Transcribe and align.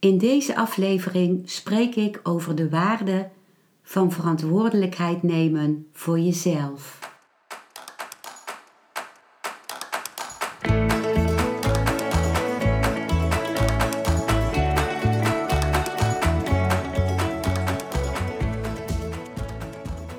In 0.00 0.18
deze 0.18 0.56
aflevering 0.56 1.50
spreek 1.50 1.94
ik 1.94 2.20
over 2.22 2.54
de 2.54 2.68
waarde 2.68 3.30
van 3.82 4.12
verantwoordelijkheid 4.12 5.22
nemen 5.22 5.86
voor 5.92 6.18
jezelf. 6.18 6.98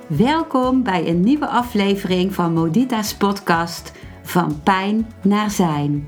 Welkom 0.07 0.83
bij 0.83 1.07
een 1.07 1.21
nieuwe 1.21 1.47
aflevering 1.47 2.33
van 2.33 2.53
Modita's 2.53 3.15
podcast 3.15 3.91
Van 4.23 4.63
Pijn 4.63 5.07
naar 5.21 5.49
Zijn. 5.49 6.07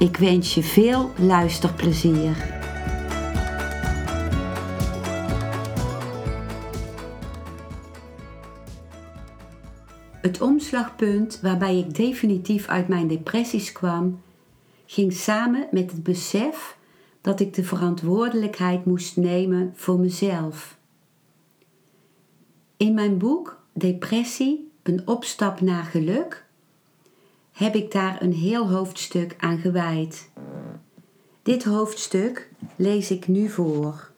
Ik 0.00 0.16
wens 0.16 0.54
je 0.54 0.62
veel 0.62 1.10
luisterplezier. 1.18 2.36
Het 10.20 10.40
omslagpunt 10.40 11.40
waarbij 11.40 11.78
ik 11.78 11.94
definitief 11.94 12.66
uit 12.66 12.88
mijn 12.88 13.08
depressies 13.08 13.72
kwam, 13.72 14.22
ging 14.86 15.12
samen 15.12 15.68
met 15.70 15.90
het 15.90 16.02
besef 16.02 16.78
dat 17.20 17.40
ik 17.40 17.54
de 17.54 17.64
verantwoordelijkheid 17.64 18.84
moest 18.84 19.16
nemen 19.16 19.72
voor 19.74 19.98
mezelf. 19.98 20.78
In 22.76 22.94
mijn 22.94 23.18
boek 23.18 23.62
Depressie, 23.72 24.70
een 24.82 25.02
opstap 25.04 25.60
naar 25.60 25.84
geluk, 25.84 26.48
heb 27.60 27.74
ik 27.74 27.92
daar 27.92 28.22
een 28.22 28.32
heel 28.32 28.70
hoofdstuk 28.70 29.34
aan 29.38 29.58
gewijd. 29.58 30.30
Dit 31.42 31.64
hoofdstuk 31.64 32.50
lees 32.76 33.10
ik 33.10 33.28
nu 33.28 33.48
voor. 33.48 34.10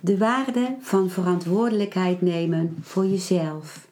De 0.00 0.18
waarde 0.18 0.76
van 0.80 1.10
verantwoordelijkheid 1.10 2.20
nemen 2.20 2.76
voor 2.80 3.06
jezelf. 3.06 3.88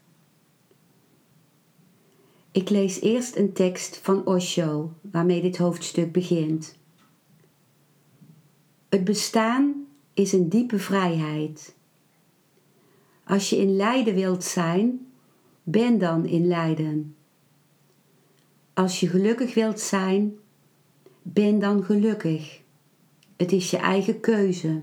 Ik 2.52 2.70
lees 2.70 3.00
eerst 3.00 3.36
een 3.36 3.52
tekst 3.52 4.00
van 4.02 4.27
Osho, 4.27 4.92
waarmee 5.00 5.42
dit 5.42 5.56
hoofdstuk 5.56 6.12
begint. 6.12 6.77
Het 8.89 9.05
bestaan 9.05 9.86
is 10.14 10.33
een 10.33 10.48
diepe 10.48 10.78
vrijheid. 10.78 11.74
Als 13.24 13.50
je 13.50 13.56
in 13.56 13.77
lijden 13.77 14.14
wilt 14.14 14.45
zijn, 14.45 15.09
ben 15.62 15.98
dan 15.98 16.27
in 16.27 16.47
lijden. 16.47 17.14
Als 18.75 19.00
je 19.00 19.08
gelukkig 19.08 19.55
wilt 19.55 19.80
zijn, 19.80 20.34
ben 21.22 21.58
dan 21.58 21.84
gelukkig. 21.84 22.61
Het 23.36 23.52
is 23.52 23.70
je 23.70 23.77
eigen 23.77 24.20
keuze. 24.20 24.80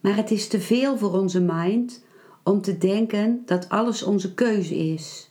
Maar 0.00 0.16
het 0.16 0.30
is 0.30 0.48
te 0.48 0.60
veel 0.60 0.98
voor 0.98 1.12
onze 1.12 1.40
mind 1.40 2.04
om 2.42 2.60
te 2.60 2.78
denken 2.78 3.42
dat 3.46 3.68
alles 3.68 4.02
onze 4.02 4.34
keuze 4.34 4.76
is, 4.76 5.30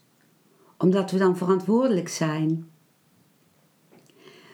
omdat 0.78 1.12
we 1.12 1.18
dan 1.18 1.38
verantwoordelijk 1.38 2.10
zijn. 2.10 2.70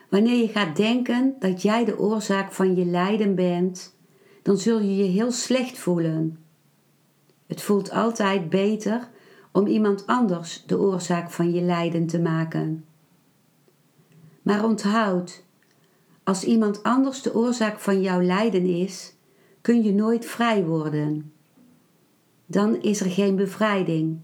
Wanneer 0.10 0.38
je 0.38 0.48
gaat 0.48 0.76
denken 0.76 1.36
dat 1.40 1.62
jij 1.62 1.86
de 1.86 2.00
oorzaak 2.00 2.52
van 2.52 2.76
je 2.76 2.86
lijden 2.86 3.36
bent, 3.36 3.96
dan 4.42 4.58
zul 4.58 4.80
je 4.80 4.96
je 4.96 5.04
heel 5.04 5.32
slecht 5.32 5.78
voelen 5.78 6.38
het 7.50 7.62
voelt 7.62 7.92
altijd 7.92 8.50
beter 8.50 9.10
om 9.52 9.68
iemand 9.68 10.06
anders 10.08 10.64
de 10.66 10.80
oorzaak 10.80 11.32
van 11.32 11.52
je 11.52 11.62
lijden 11.62 12.08
te 12.08 12.20
maken. 12.20 12.86
Maar 14.42 14.64
onthoud, 14.64 15.44
als 16.24 16.44
iemand 16.44 16.84
anders 16.84 17.22
de 17.22 17.36
oorzaak 17.36 17.80
van 17.80 18.02
jouw 18.02 18.22
lijden 18.22 18.66
is, 18.66 19.16
kun 19.62 19.84
je 19.84 19.94
nooit 19.94 20.26
vrij 20.26 20.66
worden. 20.66 21.34
Dan 22.46 22.82
is 22.82 23.02
er 23.02 23.12
geen 23.12 23.36
bevrijding. 23.36 24.20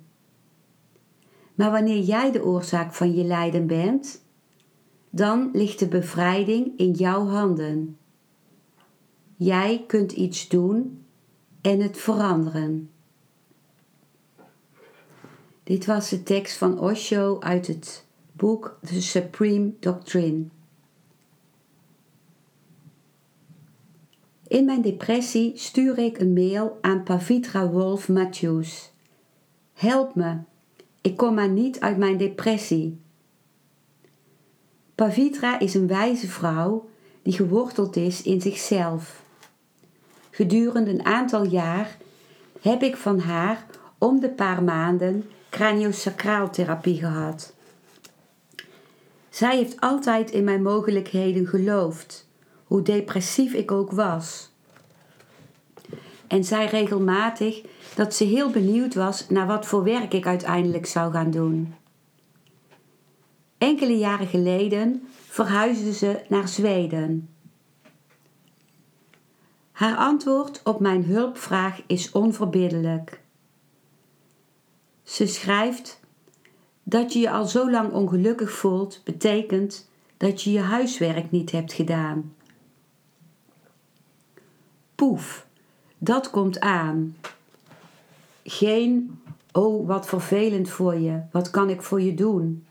Maar 1.56 1.72
wanneer 1.72 2.04
jij 2.04 2.32
de 2.32 2.44
oorzaak 2.44 2.94
van 2.94 3.14
je 3.14 3.24
lijden 3.24 3.68
bent, 3.68 4.26
dan 5.10 5.50
ligt 5.54 5.80
de 5.80 5.88
bevrijding 5.88 6.78
in 6.78 6.92
jouw 6.92 7.26
handen. 7.26 7.98
Jij 9.36 9.84
kunt 9.88 10.12
iets 10.12 10.48
doen 10.48 11.06
en 11.62 11.80
het 11.80 11.98
veranderen. 11.98 12.90
Dit 15.66 15.86
was 15.86 16.10
de 16.10 16.24
tekst 16.24 16.58
van 16.58 16.80
Osho 16.80 17.40
uit 17.40 17.68
het 17.68 18.06
boek 18.32 18.80
The 18.86 19.02
Supreme 19.02 19.72
Doctrine. 19.80 20.44
In 24.48 24.66
mijn 24.66 24.82
depressie 24.82 25.58
stuur 25.58 25.98
ik 25.98 26.20
een 26.20 26.34
mail 26.34 26.78
aan 26.82 27.04
Pavitra 27.04 27.68
Wolf 27.68 28.10
Matthews. 28.10 28.92
Help 29.74 30.16
me, 30.16 30.38
ik 31.02 31.18
kom 31.18 31.34
maar 31.34 31.50
niet 31.50 31.80
uit 31.80 31.98
mijn 31.98 32.18
depressie. 32.18 33.00
Pavitra 34.96 35.60
is 35.60 35.74
een 35.74 35.88
wijze 35.88 36.28
vrouw 36.28 36.90
die 37.22 37.34
geworteld 37.34 37.96
is 37.96 38.22
in 38.22 38.42
zichzelf. 38.42 39.24
Gedurende 40.30 40.92
een 40.92 41.06
aantal 41.06 41.46
jaar 41.46 41.98
heb 42.62 42.82
ik 42.82 42.98
van 42.98 43.20
haar 43.20 43.66
om 43.98 44.20
de 44.20 44.30
paar 44.30 44.64
maanden 44.64 45.30
craniosacraaltherapie 45.56 46.98
gehad. 46.98 47.54
Zij 49.30 49.56
heeft 49.56 49.80
altijd 49.80 50.32
in 50.32 50.44
mijn 50.44 50.62
mogelijkheden 50.62 51.48
geloofd, 51.48 52.28
hoe 52.64 52.82
depressief 52.82 53.54
ik 53.54 53.72
ook 53.72 53.92
was. 53.92 54.52
En 56.28 56.44
zei 56.44 56.68
regelmatig 56.68 57.62
dat 57.96 58.14
ze 58.16 58.24
heel 58.24 58.50
benieuwd 58.50 58.94
was 58.94 59.30
naar 59.30 59.48
wat 59.48 59.66
voor 59.66 59.84
werk 59.84 60.14
ik 60.14 60.26
uiteindelijk 60.26 60.86
zou 60.86 61.12
gaan 61.12 61.32
doen. 61.32 61.76
Enkele 63.58 63.98
jaren 63.98 64.28
geleden 64.28 65.08
verhuisde 65.28 65.94
ze 65.94 66.22
naar 66.30 66.48
Zweden. 66.48 67.30
Haar 69.72 69.98
antwoord 69.98 70.62
op 70.64 70.80
mijn 70.80 71.06
hulpvraag 71.06 71.82
is 71.88 72.12
onverbiddelijk. 72.12 73.24
Ze 75.06 75.26
schrijft 75.28 76.00
dat 76.84 77.14
je 77.14 77.20
je 77.20 77.30
al 77.30 77.46
zo 77.46 77.72
lang 77.72 77.92
ongelukkig 77.92 78.52
voelt, 78.52 79.02
betekent 79.04 79.90
dat 80.18 80.42
je 80.42 80.52
je 80.52 80.60
huiswerk 80.60 81.32
niet 81.32 81.52
hebt 81.52 81.74
gedaan. 81.74 82.34
Poef, 84.96 85.48
dat 85.98 86.30
komt 86.30 86.60
aan. 86.60 87.16
Geen, 88.44 89.22
oh 89.52 89.88
wat 89.88 90.08
vervelend 90.08 90.70
voor 90.70 90.96
je, 90.96 91.22
wat 91.32 91.50
kan 91.50 91.70
ik 91.70 91.82
voor 91.82 92.02
je 92.02 92.14
doen? 92.14 92.66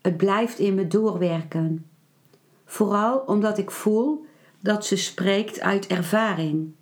Het 0.00 0.16
blijft 0.16 0.58
in 0.58 0.74
me 0.74 0.86
doorwerken. 0.86 1.86
Vooral 2.64 3.18
omdat 3.18 3.58
ik 3.58 3.70
voel 3.70 4.26
dat 4.60 4.86
ze 4.86 4.96
spreekt 4.96 5.60
uit 5.60 5.86
ervaring. 5.86 6.72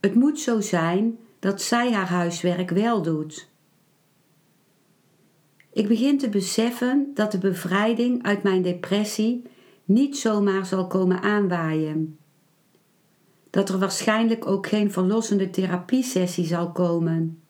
Het 0.00 0.14
moet 0.14 0.40
zo 0.40 0.60
zijn 0.60 1.18
dat 1.44 1.62
zij 1.62 1.92
haar 1.92 2.08
huiswerk 2.08 2.70
wel 2.70 3.02
doet. 3.02 3.50
Ik 5.72 5.88
begin 5.88 6.18
te 6.18 6.28
beseffen 6.28 7.10
dat 7.14 7.32
de 7.32 7.38
bevrijding 7.38 8.22
uit 8.22 8.42
mijn 8.42 8.62
depressie 8.62 9.42
niet 9.84 10.16
zomaar 10.16 10.66
zal 10.66 10.86
komen 10.86 11.20
aanwaaien. 11.20 12.18
Dat 13.50 13.68
er 13.68 13.78
waarschijnlijk 13.78 14.46
ook 14.46 14.66
geen 14.66 14.92
verlossende 14.92 15.50
therapiesessie 15.50 16.46
zal 16.46 16.72
komen. 16.72 17.42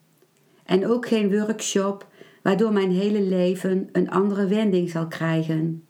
En 0.64 0.86
ook 0.86 1.08
geen 1.08 1.38
workshop 1.38 2.08
waardoor 2.42 2.72
mijn 2.72 2.90
hele 2.90 3.22
leven 3.22 3.88
een 3.92 4.10
andere 4.10 4.46
wending 4.46 4.90
zal 4.90 5.06
krijgen. 5.06 5.86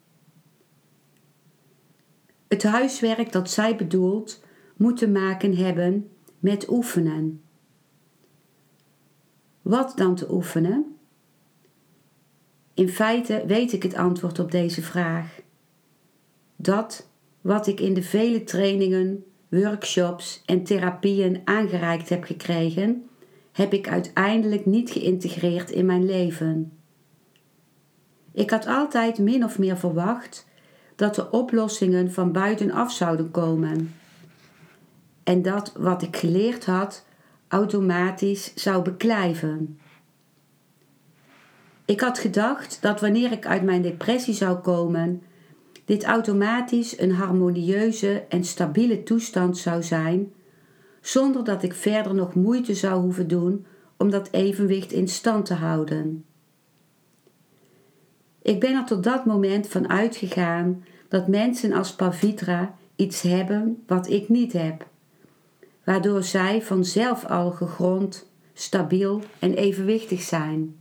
Het 2.48 2.62
huiswerk 2.62 3.32
dat 3.32 3.50
zij 3.50 3.76
bedoelt 3.76 4.44
moet 4.76 4.96
te 4.96 5.08
maken 5.08 5.56
hebben 5.56 6.10
met 6.38 6.68
oefenen. 6.68 7.43
Wat 9.64 9.92
dan 9.96 10.14
te 10.14 10.32
oefenen? 10.32 10.96
In 12.74 12.88
feite 12.88 13.44
weet 13.46 13.72
ik 13.72 13.82
het 13.82 13.94
antwoord 13.94 14.38
op 14.38 14.50
deze 14.50 14.82
vraag. 14.82 15.40
Dat 16.56 17.08
wat 17.40 17.66
ik 17.66 17.80
in 17.80 17.94
de 17.94 18.02
vele 18.02 18.44
trainingen, 18.44 19.24
workshops 19.48 20.42
en 20.46 20.64
therapieën 20.64 21.40
aangereikt 21.44 22.08
heb 22.08 22.24
gekregen, 22.24 23.08
heb 23.52 23.72
ik 23.72 23.88
uiteindelijk 23.88 24.66
niet 24.66 24.90
geïntegreerd 24.90 25.70
in 25.70 25.86
mijn 25.86 26.04
leven. 26.04 26.72
Ik 28.32 28.50
had 28.50 28.66
altijd 28.66 29.18
min 29.18 29.44
of 29.44 29.58
meer 29.58 29.76
verwacht 29.76 30.46
dat 30.96 31.14
de 31.14 31.30
oplossingen 31.30 32.12
van 32.12 32.32
buitenaf 32.32 32.92
zouden 32.92 33.30
komen 33.30 33.94
en 35.22 35.42
dat 35.42 35.72
wat 35.76 36.02
ik 36.02 36.16
geleerd 36.16 36.66
had 36.66 37.04
automatisch 37.54 38.54
zou 38.54 38.82
beklijven. 38.82 39.78
Ik 41.84 42.00
had 42.00 42.18
gedacht 42.18 42.78
dat 42.80 43.00
wanneer 43.00 43.32
ik 43.32 43.46
uit 43.46 43.62
mijn 43.62 43.82
depressie 43.82 44.34
zou 44.34 44.58
komen, 44.58 45.22
dit 45.84 46.04
automatisch 46.04 46.98
een 46.98 47.12
harmonieuze 47.12 48.24
en 48.28 48.44
stabiele 48.44 49.02
toestand 49.02 49.58
zou 49.58 49.82
zijn, 49.82 50.32
zonder 51.00 51.44
dat 51.44 51.62
ik 51.62 51.74
verder 51.74 52.14
nog 52.14 52.34
moeite 52.34 52.74
zou 52.74 53.00
hoeven 53.00 53.28
doen 53.28 53.66
om 53.96 54.10
dat 54.10 54.28
evenwicht 54.30 54.92
in 54.92 55.08
stand 55.08 55.46
te 55.46 55.54
houden. 55.54 56.24
Ik 58.42 58.60
ben 58.60 58.74
er 58.74 58.84
tot 58.84 59.02
dat 59.02 59.24
moment 59.24 59.68
van 59.68 59.88
uitgegaan 59.88 60.84
dat 61.08 61.28
mensen 61.28 61.72
als 61.72 61.94
Pavitra 61.94 62.74
iets 62.96 63.22
hebben 63.22 63.82
wat 63.86 64.10
ik 64.10 64.28
niet 64.28 64.52
heb, 64.52 64.86
waardoor 65.84 66.22
zij 66.22 66.62
vanzelf 66.62 67.24
al 67.24 67.50
gegrond, 67.50 68.30
stabiel 68.52 69.22
en 69.38 69.54
evenwichtig 69.54 70.22
zijn. 70.22 70.76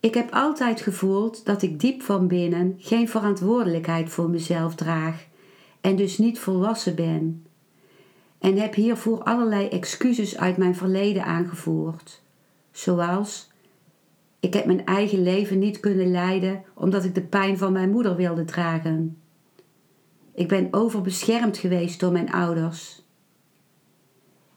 Ik 0.00 0.14
heb 0.14 0.32
altijd 0.32 0.80
gevoeld 0.80 1.44
dat 1.44 1.62
ik 1.62 1.80
diep 1.80 2.02
van 2.02 2.26
binnen 2.26 2.74
geen 2.78 3.08
verantwoordelijkheid 3.08 4.10
voor 4.10 4.30
mezelf 4.30 4.74
draag 4.74 5.26
en 5.80 5.96
dus 5.96 6.18
niet 6.18 6.38
volwassen 6.38 6.94
ben. 6.94 7.46
En 8.38 8.56
heb 8.56 8.74
hiervoor 8.74 9.22
allerlei 9.22 9.68
excuses 9.68 10.38
uit 10.38 10.56
mijn 10.56 10.74
verleden 10.74 11.24
aangevoerd, 11.24 12.22
zoals 12.72 13.50
ik 14.40 14.54
heb 14.54 14.64
mijn 14.64 14.86
eigen 14.86 15.22
leven 15.22 15.58
niet 15.58 15.80
kunnen 15.80 16.10
leiden 16.10 16.64
omdat 16.74 17.04
ik 17.04 17.14
de 17.14 17.22
pijn 17.22 17.58
van 17.58 17.72
mijn 17.72 17.90
moeder 17.90 18.16
wilde 18.16 18.44
dragen. 18.44 19.19
Ik 20.34 20.48
ben 20.48 20.68
overbeschermd 20.70 21.58
geweest 21.58 22.00
door 22.00 22.12
mijn 22.12 22.32
ouders. 22.32 23.02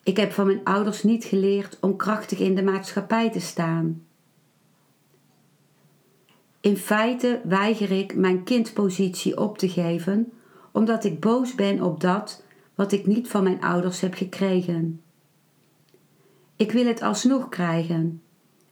Ik 0.04 0.18
heb 0.18 0.32
van 0.32 0.46
mijn 0.46 0.64
ouders 0.64 1.04
niet 1.04 1.24
geleerd 1.24 1.78
om 1.82 1.96
krachtig 1.96 2.40
in 2.40 2.56
de 2.56 2.64
maatschappij 2.64 3.32
te 3.32 3.40
staan. 3.40 4.06
In 6.62 6.78
feite 6.78 7.42
weiger 7.44 7.92
ik 7.92 8.16
mijn 8.16 8.44
kindpositie 8.44 9.38
op 9.38 9.58
te 9.58 9.70
geven, 9.70 10.32
omdat 10.72 11.04
ik 11.04 11.20
boos 11.20 11.56
ben 11.56 11.82
op 11.82 12.00
dat 12.00 12.44
wat 12.76 12.92
ik 12.92 13.06
niet 13.06 13.28
van 13.28 13.44
mijn 13.44 13.62
ouders 13.62 14.00
heb 14.00 14.14
gekregen. 14.14 15.02
Ik 16.56 16.72
wil 16.72 16.86
het 16.86 17.02
alsnog 17.02 17.50
krijgen 17.50 18.22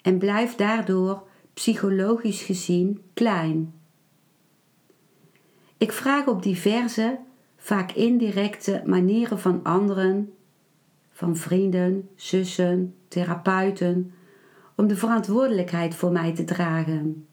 en 0.02 0.18
blijf 0.18 0.56
daardoor 0.56 1.24
psychologisch 1.54 2.42
gezien 2.42 3.02
klein. 3.14 3.81
Ik 5.82 5.92
vraag 5.92 6.28
op 6.28 6.44
diverse, 6.44 7.20
vaak 7.58 7.92
indirecte 7.92 8.84
manieren 8.86 9.40
van 9.40 9.60
anderen, 9.64 10.34
van 11.12 11.36
vrienden, 11.36 12.10
zussen, 12.16 12.96
therapeuten, 13.08 14.14
om 14.76 14.88
de 14.88 14.96
verantwoordelijkheid 14.96 15.96
voor 15.96 16.12
mij 16.12 16.36
te 16.36 16.44
dragen. 16.44 17.28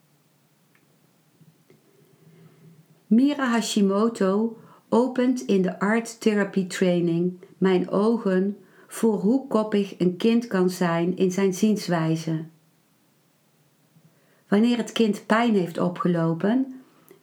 Mira 3.07 3.49
Hashimoto 3.49 4.57
opent 4.87 5.41
in 5.41 5.61
de 5.61 5.79
Art 5.79 6.21
Therapy 6.21 6.67
Training 6.67 7.33
mijn 7.57 7.89
ogen 7.89 8.57
voor 8.87 9.13
hoe 9.13 9.47
koppig 9.47 9.99
een 9.99 10.17
kind 10.17 10.47
kan 10.47 10.69
zijn 10.69 11.17
in 11.17 11.31
zijn 11.31 11.53
zienswijze. 11.53 12.45
Wanneer 14.47 14.77
het 14.77 14.91
kind 14.91 15.25
pijn 15.25 15.53
heeft 15.53 15.79
opgelopen, 15.79 16.78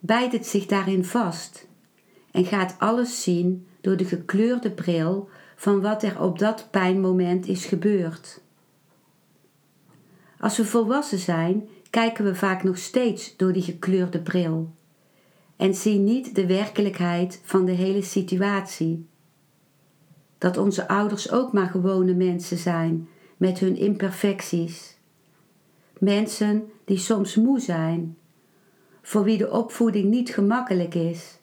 bijt 0.07 0.31
het 0.31 0.47
zich 0.47 0.65
daarin 0.65 1.05
vast 1.05 1.67
en 2.31 2.45
gaat 2.45 2.75
alles 2.79 3.23
zien 3.23 3.67
door 3.81 3.97
de 3.97 4.05
gekleurde 4.05 4.71
bril 4.71 5.29
van 5.55 5.81
wat 5.81 6.03
er 6.03 6.21
op 6.21 6.39
dat 6.39 6.67
pijnmoment 6.71 7.47
is 7.47 7.65
gebeurd. 7.65 8.41
Als 10.39 10.57
we 10.57 10.65
volwassen 10.65 11.19
zijn, 11.19 11.69
kijken 11.89 12.25
we 12.25 12.35
vaak 12.35 12.63
nog 12.63 12.77
steeds 12.77 13.37
door 13.37 13.53
die 13.53 13.61
gekleurde 13.61 14.21
bril 14.21 14.75
en 15.55 15.75
zie 15.75 15.99
niet 15.99 16.35
de 16.35 16.45
werkelijkheid 16.45 17.41
van 17.43 17.65
de 17.65 17.71
hele 17.71 18.01
situatie. 18.01 19.07
Dat 20.37 20.57
onze 20.57 20.87
ouders 20.87 21.31
ook 21.31 21.53
maar 21.53 21.69
gewone 21.69 22.13
mensen 22.13 22.57
zijn 22.57 23.09
met 23.37 23.59
hun 23.59 23.75
imperfecties. 23.75 24.97
Mensen 25.99 26.69
die 26.85 26.97
soms 26.97 27.35
moe 27.35 27.59
zijn, 27.59 28.17
voor 29.07 29.23
wie 29.23 29.37
de 29.37 29.51
opvoeding 29.51 30.05
niet 30.05 30.29
gemakkelijk 30.29 30.95
is 30.95 31.37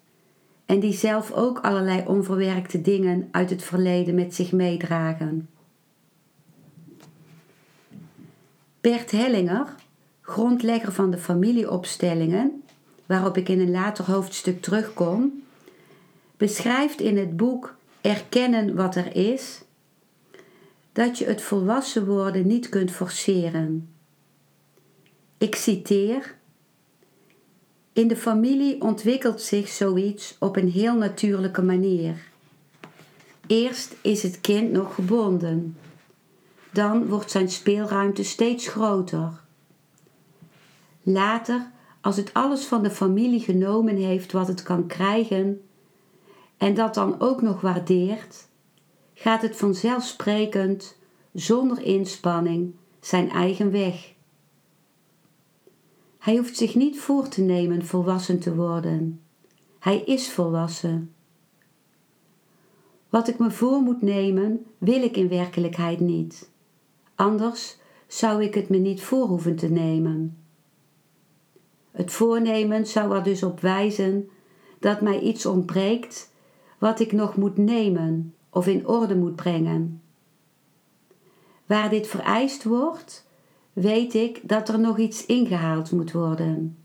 en 0.65 0.79
die 0.79 0.93
zelf 0.93 1.31
ook 1.31 1.59
allerlei 1.59 2.03
onverwerkte 2.07 2.81
dingen 2.81 3.27
uit 3.31 3.49
het 3.49 3.63
verleden 3.63 4.15
met 4.15 4.35
zich 4.35 4.51
meedragen. 4.51 5.49
Bert 8.81 9.11
Hellinger, 9.11 9.75
grondlegger 10.21 10.91
van 10.91 11.11
de 11.11 11.17
familieopstellingen, 11.17 12.63
waarop 13.05 13.37
ik 13.37 13.49
in 13.49 13.59
een 13.59 13.71
later 13.71 14.05
hoofdstuk 14.05 14.61
terugkom, 14.61 15.43
beschrijft 16.37 17.01
in 17.01 17.17
het 17.17 17.37
boek 17.37 17.75
Erkennen 18.01 18.75
wat 18.75 18.95
er 18.95 19.15
is, 19.15 19.61
dat 20.91 21.17
je 21.17 21.25
het 21.25 21.41
volwassen 21.41 22.05
worden 22.05 22.47
niet 22.47 22.69
kunt 22.69 22.91
forceren. 22.91 23.89
Ik 25.37 25.55
citeer: 25.55 26.35
In 27.95 28.07
de 28.07 28.17
familie 28.17 28.81
ontwikkelt 28.81 29.41
zich 29.41 29.67
zoiets 29.67 30.35
op 30.39 30.55
een 30.55 30.69
heel 30.69 30.95
natuurlijke 30.95 31.61
manier. 31.61 32.15
Eerst 33.47 33.95
is 34.01 34.23
het 34.23 34.41
kind 34.41 34.71
nog 34.71 34.95
gebonden. 34.95 35.77
Dan 36.71 37.07
wordt 37.07 37.31
zijn 37.31 37.49
speelruimte 37.49 38.23
steeds 38.23 38.67
groter. 38.67 39.41
Later 41.01 41.71
als 42.01 42.17
het 42.17 42.33
alles 42.33 42.65
van 42.65 42.83
de 42.83 42.91
familie 42.91 43.39
genomen 43.39 43.95
heeft 43.95 44.31
wat 44.31 44.47
het 44.47 44.63
kan 44.63 44.87
krijgen 44.87 45.61
en 46.57 46.73
dat 46.73 46.93
dan 46.93 47.19
ook 47.19 47.41
nog 47.41 47.61
waardeert, 47.61 48.47
gaat 49.13 49.41
het 49.41 49.55
vanzelfsprekend, 49.55 50.97
zonder 51.33 51.81
inspanning, 51.81 52.73
zijn 52.99 53.29
eigen 53.29 53.71
weg. 53.71 54.14
Hij 56.25 56.35
hoeft 56.37 56.57
zich 56.57 56.75
niet 56.75 56.99
voor 56.99 57.27
te 57.27 57.41
nemen 57.41 57.85
volwassen 57.85 58.39
te 58.39 58.55
worden. 58.55 59.21
Hij 59.79 59.99
is 59.99 60.31
volwassen. 60.31 61.13
Wat 63.09 63.27
ik 63.27 63.37
me 63.37 63.51
voor 63.51 63.81
moet 63.81 64.01
nemen, 64.01 64.65
wil 64.77 65.03
ik 65.03 65.17
in 65.17 65.27
werkelijkheid 65.27 65.99
niet. 65.99 66.49
Anders 67.15 67.77
zou 68.07 68.43
ik 68.43 68.53
het 68.53 68.69
me 68.69 68.77
niet 68.77 69.01
voor 69.01 69.25
hoeven 69.25 69.55
te 69.55 69.67
nemen. 69.67 70.37
Het 71.91 72.11
voornemen 72.11 72.87
zou 72.87 73.15
er 73.15 73.23
dus 73.23 73.43
op 73.43 73.59
wijzen 73.59 74.29
dat 74.79 75.01
mij 75.01 75.19
iets 75.19 75.45
ontbreekt 75.45 76.31
wat 76.77 76.99
ik 76.99 77.11
nog 77.11 77.35
moet 77.35 77.57
nemen 77.57 78.33
of 78.49 78.67
in 78.67 78.87
orde 78.87 79.15
moet 79.15 79.35
brengen. 79.35 80.01
Waar 81.65 81.89
dit 81.89 82.07
vereist 82.07 82.63
wordt, 82.63 83.24
weet 83.75 84.13
ik 84.13 84.39
dat 84.43 84.69
er 84.69 84.79
nog 84.79 84.97
iets 84.97 85.25
ingehaald 85.25 85.91
moet 85.91 86.11
worden. 86.11 86.77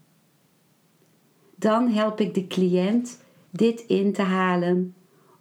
Dan 1.57 1.89
help 1.89 2.21
ik 2.21 2.35
de 2.35 2.47
cliënt 2.47 3.23
dit 3.51 3.81
in 3.81 4.13
te 4.13 4.23
halen 4.23 4.95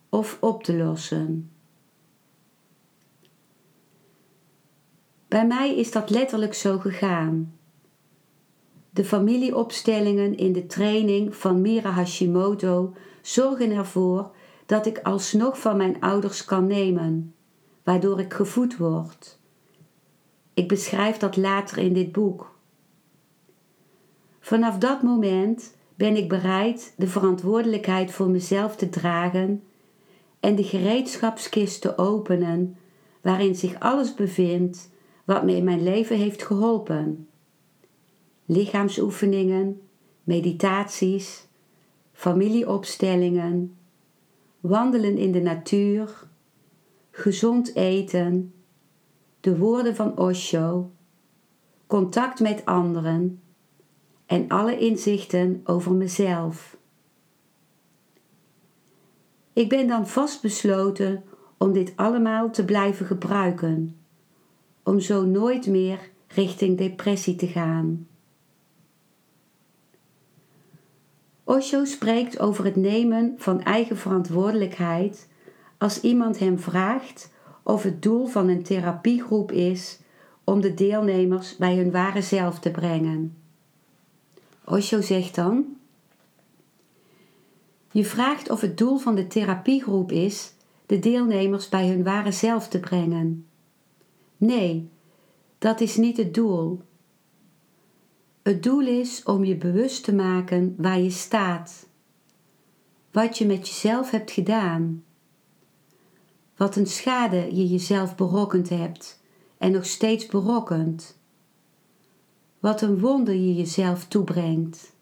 of 0.09 0.37
op 0.39 0.63
te 0.63 0.77
lossen. 0.77 1.51
Bij 5.27 5.47
mij 5.47 5.75
is 5.75 5.91
dat 5.91 6.09
letterlijk 6.09 6.53
zo 6.53 6.77
gegaan. 6.77 7.53
De 8.89 9.05
familieopstellingen 9.05 10.37
in 10.37 10.53
de 10.53 10.65
training 10.65 11.35
van 11.35 11.61
Mira 11.61 11.89
Hashimoto 11.89 12.93
zorgen 13.21 13.71
ervoor 13.71 14.31
dat 14.65 14.85
ik 14.85 14.99
alsnog 14.99 15.59
van 15.59 15.77
mijn 15.77 16.01
ouders 16.01 16.45
kan 16.45 16.67
nemen, 16.67 17.33
waardoor 17.83 18.19
ik 18.19 18.33
gevoed 18.33 18.77
word. 18.77 19.38
Ik 20.59 20.67
beschrijf 20.67 21.17
dat 21.17 21.37
later 21.37 21.77
in 21.77 21.93
dit 21.93 22.11
boek. 22.11 22.55
Vanaf 24.39 24.77
dat 24.77 25.01
moment 25.01 25.75
ben 25.95 26.15
ik 26.15 26.29
bereid 26.29 26.93
de 26.97 27.07
verantwoordelijkheid 27.07 28.11
voor 28.11 28.29
mezelf 28.29 28.75
te 28.75 28.89
dragen 28.89 29.63
en 30.39 30.55
de 30.55 30.63
gereedschapskist 30.63 31.81
te 31.81 31.97
openen 31.97 32.77
waarin 33.21 33.55
zich 33.55 33.79
alles 33.79 34.13
bevindt 34.13 34.89
wat 35.25 35.43
me 35.43 35.55
in 35.55 35.63
mijn 35.63 35.83
leven 35.83 36.17
heeft 36.17 36.43
geholpen. 36.43 37.27
lichaamsoefeningen, 38.45 39.81
meditaties, 40.23 41.47
familieopstellingen, 42.13 43.77
wandelen 44.59 45.17
in 45.17 45.31
de 45.31 45.41
natuur, 45.41 46.27
gezond 47.11 47.75
eten, 47.75 48.53
de 49.39 49.57
woorden 49.57 49.95
van 49.95 50.17
Osho, 50.17 50.91
contact 51.87 52.39
met 52.39 52.65
anderen 52.65 53.41
en 54.25 54.47
alle 54.47 54.77
inzichten 54.77 55.61
over 55.63 55.91
mezelf. 55.91 56.77
Ik 59.53 59.69
ben 59.69 59.87
dan 59.87 60.07
vastbesloten 60.07 61.23
om 61.57 61.73
dit 61.73 61.93
allemaal 61.95 62.51
te 62.51 62.65
blijven 62.65 63.05
gebruiken, 63.05 63.99
om 64.83 64.99
zo 64.99 65.25
nooit 65.25 65.67
meer 65.67 65.99
richting 66.27 66.77
depressie 66.77 67.35
te 67.35 67.47
gaan. 67.47 68.07
Osho 71.43 71.85
spreekt 71.85 72.39
over 72.39 72.65
het 72.65 72.75
nemen 72.75 73.33
van 73.37 73.61
eigen 73.61 73.97
verantwoordelijkheid 73.97 75.27
als 75.77 76.01
iemand 76.01 76.39
hem 76.39 76.59
vraagt 76.59 77.31
of 77.69 77.83
het 77.83 78.01
doel 78.01 78.25
van 78.25 78.47
een 78.47 78.63
therapiegroep 78.63 79.51
is 79.51 79.99
om 80.43 80.61
de 80.61 80.73
deelnemers 80.73 81.55
bij 81.55 81.75
hun 81.75 81.91
ware 81.91 82.21
zelf 82.21 82.59
te 82.59 82.71
brengen. 82.71 83.37
Osho 84.65 85.01
zegt 85.01 85.35
dan: 85.35 85.65
Je 87.91 88.05
vraagt 88.05 88.49
of 88.49 88.61
het 88.61 88.77
doel 88.77 88.97
van 88.97 89.15
de 89.15 89.27
therapiegroep 89.27 90.11
is 90.11 90.53
de 90.85 90.99
deelnemers 90.99 91.69
bij 91.69 91.87
hun 91.87 92.03
ware 92.03 92.31
zelf 92.31 92.67
te 92.67 92.79
brengen. 92.79 93.45
Nee, 94.37 94.89
dat 95.57 95.81
is 95.81 95.95
niet 95.95 96.17
het 96.17 96.33
doel. 96.33 96.81
Het 98.41 98.63
doel 98.63 98.87
is 98.87 99.23
om 99.23 99.43
je 99.43 99.55
bewust 99.55 100.03
te 100.03 100.13
maken 100.13 100.75
waar 100.77 100.99
je 100.99 101.09
staat, 101.09 101.87
wat 103.11 103.37
je 103.37 103.45
met 103.45 103.67
jezelf 103.67 104.11
hebt 104.11 104.31
gedaan, 104.31 105.03
wat 106.59 106.75
een 106.75 106.87
schade 106.87 107.55
je 107.55 107.67
jezelf 107.67 108.15
berokkend 108.15 108.69
hebt 108.69 109.21
en 109.57 109.71
nog 109.71 109.85
steeds 109.85 110.25
berokkent, 110.25 111.17
wat 112.59 112.81
een 112.81 112.99
wonder 112.99 113.33
je 113.33 113.55
jezelf 113.55 114.07
toebrengt. 114.07 114.93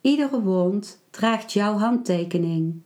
Iedere 0.00 0.42
wond 0.42 1.02
draagt 1.10 1.52
jouw 1.52 1.76
handtekening. 1.76 2.82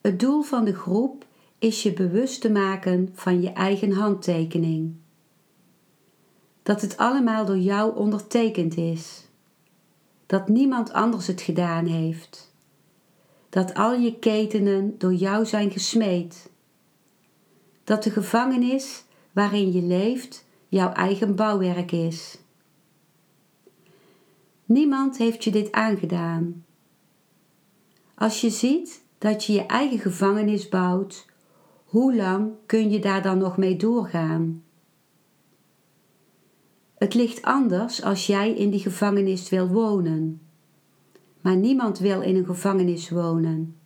Het 0.00 0.20
doel 0.20 0.42
van 0.42 0.64
de 0.64 0.74
groep 0.74 1.26
is 1.58 1.82
je 1.82 1.92
bewust 1.92 2.40
te 2.40 2.50
maken 2.50 3.10
van 3.14 3.40
je 3.40 3.52
eigen 3.52 3.92
handtekening. 3.92 4.94
Dat 6.62 6.80
het 6.80 6.96
allemaal 6.96 7.44
door 7.44 7.58
jou 7.58 7.96
ondertekend 7.96 8.76
is. 8.76 9.28
Dat 10.26 10.48
niemand 10.48 10.92
anders 10.92 11.26
het 11.26 11.40
gedaan 11.40 11.86
heeft. 11.86 12.51
Dat 13.52 13.74
al 13.74 13.94
je 13.94 14.18
ketenen 14.18 14.94
door 14.98 15.14
jou 15.14 15.46
zijn 15.46 15.70
gesmeed. 15.70 16.50
Dat 17.84 18.02
de 18.02 18.10
gevangenis 18.10 19.04
waarin 19.32 19.72
je 19.72 19.82
leeft 19.82 20.46
jouw 20.68 20.92
eigen 20.92 21.34
bouwwerk 21.34 21.92
is. 21.92 22.38
Niemand 24.64 25.16
heeft 25.16 25.44
je 25.44 25.50
dit 25.50 25.72
aangedaan. 25.72 26.64
Als 28.14 28.40
je 28.40 28.50
ziet 28.50 29.04
dat 29.18 29.44
je 29.44 29.52
je 29.52 29.66
eigen 29.66 29.98
gevangenis 29.98 30.68
bouwt, 30.68 31.26
hoe 31.84 32.16
lang 32.16 32.52
kun 32.66 32.90
je 32.90 32.98
daar 32.98 33.22
dan 33.22 33.38
nog 33.38 33.56
mee 33.56 33.76
doorgaan? 33.76 34.64
Het 36.94 37.14
ligt 37.14 37.42
anders 37.42 38.02
als 38.02 38.26
jij 38.26 38.52
in 38.52 38.70
die 38.70 38.80
gevangenis 38.80 39.48
wil 39.48 39.68
wonen. 39.68 40.40
Maar 41.42 41.56
niemand 41.56 41.98
wil 41.98 42.20
in 42.20 42.36
een 42.36 42.44
gevangenis 42.44 43.10
wonen. 43.10 43.76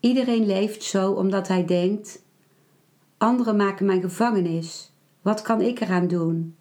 Iedereen 0.00 0.46
leeft 0.46 0.82
zo 0.82 1.12
omdat 1.12 1.48
hij 1.48 1.64
denkt: 1.64 2.24
anderen 3.16 3.56
maken 3.56 3.86
mijn 3.86 4.00
gevangenis, 4.00 4.92
wat 5.22 5.42
kan 5.42 5.60
ik 5.60 5.80
eraan 5.80 6.08
doen? 6.08 6.56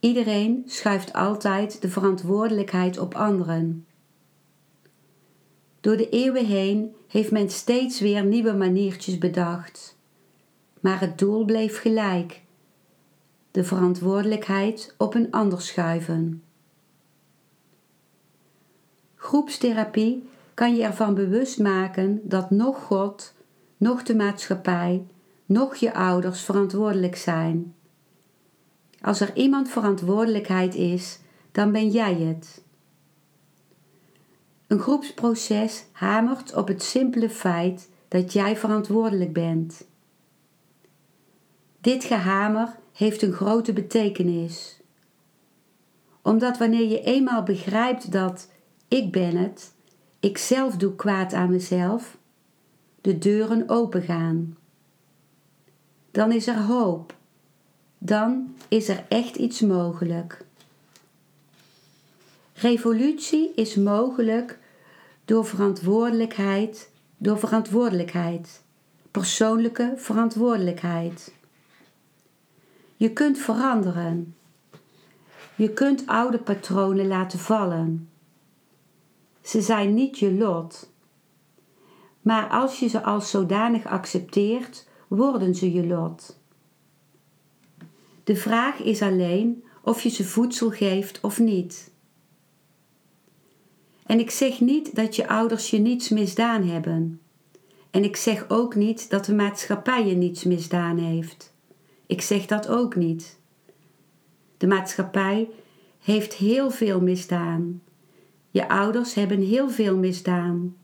Iedereen 0.00 0.62
schuift 0.66 1.12
altijd 1.12 1.82
de 1.82 1.88
verantwoordelijkheid 1.88 2.98
op 2.98 3.14
anderen. 3.14 3.86
Door 5.80 5.96
de 5.96 6.08
eeuwen 6.08 6.46
heen 6.46 6.94
heeft 7.08 7.30
men 7.30 7.50
steeds 7.50 8.00
weer 8.00 8.24
nieuwe 8.24 8.52
maniertjes 8.52 9.18
bedacht. 9.18 9.96
Maar 10.80 11.00
het 11.00 11.18
doel 11.18 11.44
bleef 11.44 11.80
gelijk: 11.80 12.42
de 13.50 13.64
verantwoordelijkheid 13.64 14.94
op 14.98 15.14
een 15.14 15.30
ander 15.30 15.60
schuiven. 15.60 16.42
Groepstherapie 19.22 20.28
kan 20.54 20.76
je 20.76 20.82
ervan 20.82 21.14
bewust 21.14 21.58
maken 21.58 22.20
dat 22.24 22.50
nog 22.50 22.82
God, 22.82 23.34
nog 23.76 24.02
de 24.02 24.14
maatschappij, 24.14 25.06
nog 25.46 25.76
je 25.76 25.94
ouders 25.94 26.40
verantwoordelijk 26.40 27.16
zijn. 27.16 27.74
Als 29.00 29.20
er 29.20 29.36
iemand 29.36 29.68
verantwoordelijkheid 29.68 30.74
is, 30.74 31.20
dan 31.52 31.72
ben 31.72 31.88
jij 31.88 32.14
het. 32.14 32.64
Een 34.66 34.78
groepsproces 34.78 35.84
hamert 35.92 36.54
op 36.54 36.68
het 36.68 36.82
simpele 36.82 37.30
feit 37.30 37.90
dat 38.08 38.32
jij 38.32 38.56
verantwoordelijk 38.56 39.32
bent. 39.32 39.86
Dit 41.80 42.04
gehamer 42.04 42.76
heeft 42.92 43.22
een 43.22 43.32
grote 43.32 43.72
betekenis. 43.72 44.80
Omdat 46.22 46.58
wanneer 46.58 46.88
je 46.88 47.02
eenmaal 47.02 47.42
begrijpt 47.42 48.12
dat 48.12 48.50
ik 48.92 49.12
ben 49.12 49.36
het, 49.36 49.74
ik 50.20 50.38
zelf 50.38 50.76
doe 50.76 50.94
kwaad 50.94 51.32
aan 51.32 51.50
mezelf, 51.50 52.16
de 53.00 53.18
deuren 53.18 53.68
opengaan. 53.68 54.56
Dan 56.10 56.32
is 56.32 56.46
er 56.46 56.60
hoop. 56.60 57.14
Dan 57.98 58.54
is 58.68 58.88
er 58.88 59.04
echt 59.08 59.36
iets 59.36 59.60
mogelijk. 59.60 60.44
Revolutie 62.54 63.52
is 63.54 63.74
mogelijk 63.74 64.58
door 65.24 65.46
verantwoordelijkheid, 65.46 66.90
door 67.16 67.38
verantwoordelijkheid, 67.38 68.62
persoonlijke 69.10 69.94
verantwoordelijkheid. 69.96 71.34
Je 72.96 73.12
kunt 73.12 73.38
veranderen. 73.38 74.34
Je 75.54 75.70
kunt 75.70 76.06
oude 76.06 76.38
patronen 76.38 77.06
laten 77.06 77.38
vallen. 77.38 78.11
Ze 79.42 79.62
zijn 79.62 79.94
niet 79.94 80.18
je 80.18 80.32
lot. 80.32 80.90
Maar 82.20 82.48
als 82.48 82.80
je 82.80 82.88
ze 82.88 83.02
als 83.02 83.30
zodanig 83.30 83.86
accepteert, 83.86 84.88
worden 85.08 85.54
ze 85.54 85.72
je 85.72 85.86
lot. 85.86 86.40
De 88.24 88.36
vraag 88.36 88.78
is 88.78 89.02
alleen 89.02 89.64
of 89.82 90.02
je 90.02 90.08
ze 90.08 90.24
voedsel 90.24 90.70
geeft 90.70 91.20
of 91.20 91.38
niet. 91.38 91.90
En 94.06 94.18
ik 94.18 94.30
zeg 94.30 94.60
niet 94.60 94.94
dat 94.94 95.16
je 95.16 95.28
ouders 95.28 95.70
je 95.70 95.78
niets 95.78 96.08
misdaan 96.08 96.62
hebben. 96.62 97.20
En 97.90 98.04
ik 98.04 98.16
zeg 98.16 98.44
ook 98.48 98.74
niet 98.74 99.10
dat 99.10 99.24
de 99.24 99.34
maatschappij 99.34 100.06
je 100.06 100.14
niets 100.14 100.44
misdaan 100.44 100.98
heeft. 100.98 101.54
Ik 102.06 102.20
zeg 102.20 102.46
dat 102.46 102.68
ook 102.68 102.96
niet. 102.96 103.38
De 104.56 104.66
maatschappij 104.66 105.50
heeft 105.98 106.34
heel 106.34 106.70
veel 106.70 107.00
misdaan. 107.00 107.82
Je 108.52 108.68
ouders 108.68 109.14
hebben 109.14 109.40
heel 109.40 109.70
veel 109.70 109.96
misdaan. 109.96 110.76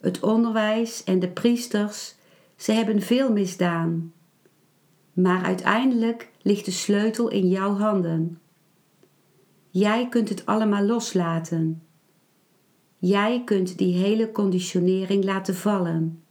Het 0.00 0.20
onderwijs 0.20 1.04
en 1.04 1.18
de 1.18 1.28
priesters, 1.28 2.14
ze 2.56 2.72
hebben 2.72 3.00
veel 3.02 3.32
misdaan. 3.32 4.12
Maar 5.12 5.42
uiteindelijk 5.44 6.30
ligt 6.42 6.64
de 6.64 6.70
sleutel 6.70 7.28
in 7.28 7.48
jouw 7.48 7.76
handen. 7.76 8.40
Jij 9.70 10.08
kunt 10.08 10.28
het 10.28 10.46
allemaal 10.46 10.82
loslaten. 10.82 11.82
Jij 12.98 13.42
kunt 13.44 13.78
die 13.78 13.94
hele 13.94 14.32
conditionering 14.32 15.24
laten 15.24 15.54
vallen. 15.54 16.22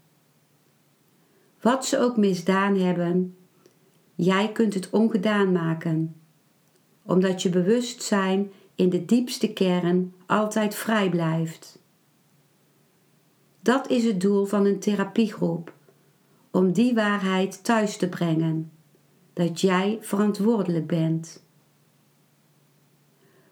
Wat 1.61 1.85
ze 1.85 1.99
ook 1.99 2.17
misdaan 2.17 2.75
hebben, 2.75 3.37
jij 4.15 4.51
kunt 4.51 4.73
het 4.73 4.89
ongedaan 4.89 5.51
maken, 5.51 6.15
omdat 7.03 7.41
je 7.41 7.49
bewustzijn 7.49 8.51
in 8.79 8.89
de 8.89 9.05
diepste 9.05 9.53
kern 9.53 10.13
altijd 10.25 10.75
vrij 10.75 11.09
blijft. 11.09 11.79
Dat 13.61 13.89
is 13.89 14.03
het 14.03 14.21
doel 14.21 14.45
van 14.45 14.65
een 14.65 14.79
therapiegroep, 14.79 15.73
om 16.51 16.71
die 16.71 16.93
waarheid 16.93 17.63
thuis 17.63 17.97
te 17.97 18.09
brengen, 18.09 18.71
dat 19.33 19.61
jij 19.61 19.97
verantwoordelijk 20.01 20.87
bent. 20.87 21.43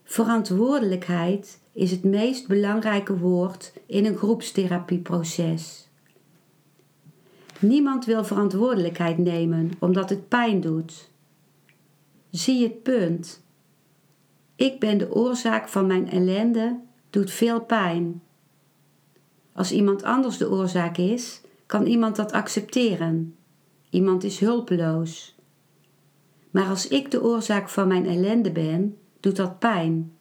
Verantwoordelijkheid 0.03 1.59
is 1.71 1.91
het 1.91 2.03
meest 2.03 2.47
belangrijke 2.47 3.17
woord 3.17 3.73
in 3.85 4.05
een 4.05 4.17
groepstherapieproces. 4.17 5.89
Niemand 7.59 8.05
wil 8.05 8.23
verantwoordelijkheid 8.23 9.17
nemen 9.17 9.71
omdat 9.79 10.09
het 10.09 10.27
pijn 10.27 10.61
doet. 10.61 11.09
zie 12.29 12.63
het 12.63 12.83
punt. 12.83 13.45
Ik 14.57 14.79
ben 14.79 14.97
de 14.97 15.13
oorzaak 15.13 15.67
van 15.67 15.85
mijn 15.85 16.09
ellende, 16.09 16.79
doet 17.09 17.31
veel 17.31 17.61
pijn. 17.61 18.21
Als 19.53 19.71
iemand 19.71 20.03
anders 20.03 20.37
de 20.37 20.49
oorzaak 20.49 20.97
is, 20.97 21.41
kan 21.65 21.85
iemand 21.85 22.15
dat 22.15 22.31
accepteren. 22.31 23.35
Iemand 23.89 24.23
is 24.23 24.39
hulpeloos. 24.39 25.35
Maar 26.51 26.67
als 26.67 26.87
ik 26.87 27.11
de 27.11 27.23
oorzaak 27.23 27.69
van 27.69 27.87
mijn 27.87 28.05
ellende 28.05 28.51
ben, 28.51 28.97
doet 29.19 29.35
dat 29.35 29.59
pijn. 29.59 30.17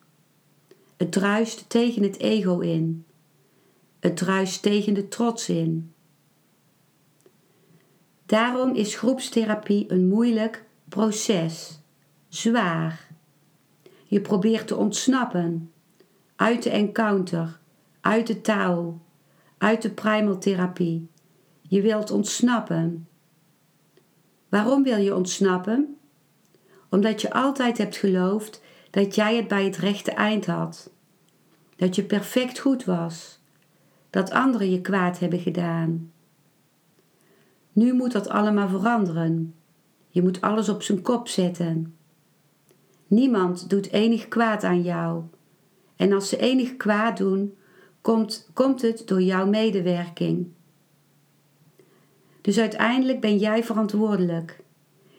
Het 0.96 1.12
druist 1.12 1.68
tegen 1.68 2.02
het 2.02 2.18
ego 2.18 2.58
in. 2.58 3.04
Het 4.00 4.16
druist 4.16 4.62
tegen 4.62 4.94
de 4.94 5.08
trots 5.08 5.48
in. 5.48 5.92
Daarom 8.26 8.74
is 8.74 8.96
groepstherapie 8.96 9.92
een 9.92 10.08
moeilijk 10.08 10.64
proces, 10.88 11.80
zwaar. 12.28 13.05
Je 14.08 14.20
probeert 14.20 14.66
te 14.66 14.76
ontsnappen 14.76 15.72
uit 16.36 16.62
de 16.62 16.70
encounter, 16.70 17.58
uit 18.00 18.26
de 18.26 18.40
taal, 18.40 19.00
uit 19.58 19.82
de 19.82 19.90
primaltherapie. 19.90 21.08
Je 21.62 21.82
wilt 21.82 22.10
ontsnappen. 22.10 23.08
Waarom 24.48 24.82
wil 24.82 24.96
je 24.98 25.14
ontsnappen? 25.14 25.96
Omdat 26.88 27.20
je 27.20 27.32
altijd 27.32 27.78
hebt 27.78 27.96
geloofd 27.96 28.62
dat 28.90 29.14
jij 29.14 29.36
het 29.36 29.48
bij 29.48 29.64
het 29.64 29.76
rechte 29.76 30.10
eind 30.10 30.46
had. 30.46 30.90
Dat 31.76 31.94
je 31.94 32.04
perfect 32.04 32.58
goed 32.58 32.84
was. 32.84 33.40
Dat 34.10 34.30
anderen 34.30 34.70
je 34.70 34.80
kwaad 34.80 35.18
hebben 35.18 35.38
gedaan. 35.40 36.12
Nu 37.72 37.92
moet 37.92 38.12
dat 38.12 38.28
allemaal 38.28 38.68
veranderen. 38.68 39.54
Je 40.08 40.22
moet 40.22 40.40
alles 40.40 40.68
op 40.68 40.82
zijn 40.82 41.02
kop 41.02 41.28
zetten. 41.28 41.95
Niemand 43.06 43.70
doet 43.70 43.92
enig 43.92 44.28
kwaad 44.28 44.64
aan 44.64 44.82
jou. 44.82 45.22
En 45.96 46.12
als 46.12 46.28
ze 46.28 46.36
enig 46.36 46.76
kwaad 46.76 47.16
doen, 47.16 47.56
komt, 48.00 48.50
komt 48.52 48.82
het 48.82 49.08
door 49.08 49.22
jouw 49.22 49.46
medewerking. 49.46 50.46
Dus 52.40 52.58
uiteindelijk 52.58 53.20
ben 53.20 53.38
jij 53.38 53.64
verantwoordelijk. 53.64 54.60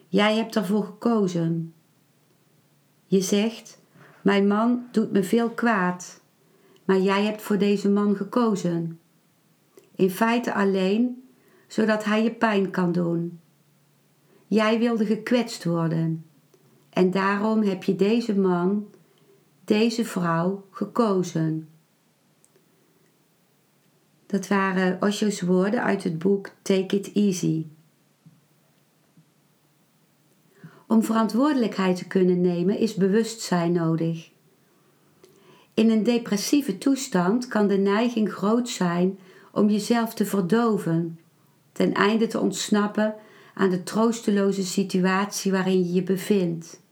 Jij 0.08 0.36
hebt 0.36 0.56
ervoor 0.56 0.84
gekozen. 0.84 1.74
Je 3.06 3.22
zegt: 3.22 3.82
Mijn 4.22 4.48
man 4.48 4.88
doet 4.92 5.12
me 5.12 5.24
veel 5.24 5.50
kwaad, 5.50 6.22
maar 6.86 7.00
jij 7.00 7.24
hebt 7.24 7.42
voor 7.42 7.58
deze 7.58 7.90
man 7.90 8.16
gekozen. 8.16 9.00
In 9.96 10.10
feite 10.10 10.54
alleen 10.54 11.24
zodat 11.68 12.04
hij 12.04 12.24
je 12.24 12.32
pijn 12.32 12.70
kan 12.70 12.92
doen. 12.92 13.40
Jij 14.48 14.80
wilde 14.80 15.06
gekwetst 15.06 15.64
worden 15.64 16.27
en 16.98 17.12
daarom 17.12 17.62
heb 17.62 17.84
je 17.84 17.96
deze 17.96 18.36
man, 18.36 18.88
deze 19.66 20.06
vrouw 20.06 20.66
gekozen. 20.72 21.70
Dat 24.26 24.48
waren 24.48 25.02
Osho's 25.02 25.42
woorden 25.42 25.84
uit 25.84 26.04
het 26.04 26.18
boek 26.18 26.50
Take 26.62 26.96
It 26.96 27.12
Easy. 27.14 27.66
Om 30.88 31.04
verantwoordelijkheid 31.04 31.98
te 31.98 32.08
kunnen 32.08 32.42
nemen 32.42 32.78
is 32.78 32.94
bewustzijn 32.94 33.72
nodig. 33.72 34.32
In 35.74 35.90
een 35.90 36.04
depressieve 36.04 36.78
toestand 36.78 37.48
kan 37.48 37.68
de 37.68 37.78
neiging 37.78 38.32
groot 38.32 38.70
zijn 38.70 39.20
om 39.52 39.70
jezelf 39.70 40.14
te 40.14 40.26
verdoven, 40.26 41.20
ten 41.72 41.94
einde 41.94 42.28
te 42.28 42.40
ontsnappen 42.40 43.16
aan 43.54 43.70
de 43.70 43.84
troosteloze 43.84 44.64
situatie 44.64 45.52
waarin 45.52 45.84
je 45.84 45.94
je 45.94 46.04
bevindt. 46.04 46.86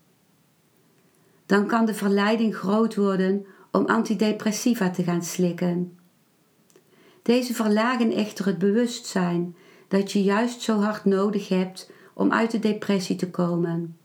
Dan 1.46 1.68
kan 1.68 1.86
de 1.86 1.94
verleiding 1.94 2.56
groot 2.56 2.96
worden 2.96 3.46
om 3.72 3.86
antidepressiva 3.86 4.90
te 4.90 5.04
gaan 5.04 5.24
slikken. 5.24 5.98
Deze 7.22 7.54
verlagen 7.54 8.12
echter 8.12 8.46
het 8.46 8.58
bewustzijn 8.58 9.56
dat 9.88 10.12
je 10.12 10.24
juist 10.24 10.62
zo 10.62 10.80
hard 10.80 11.06
nodig 11.06 11.50
hebt 11.50 11.92
om 12.14 12.32
uit 12.32 12.52
de 12.52 12.60
depressie 12.60 13.16
te 13.16 13.30
komen. 13.30 13.98